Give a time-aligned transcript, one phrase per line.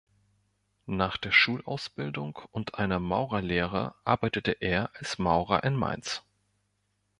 [0.87, 6.23] Nach der Schulausbildung und einer Maurerlehre arbeitete er als Maurer in Mainz.